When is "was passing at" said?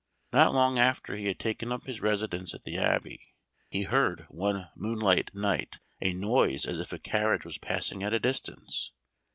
7.45-8.11